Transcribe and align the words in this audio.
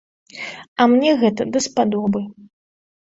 А 0.81 0.87
мне 0.95 1.11
гэта 1.25 1.47
даспадобы. 1.59 2.19